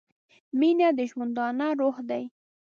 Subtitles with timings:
[0.59, 2.23] •مینه د ژوندانه روح دی.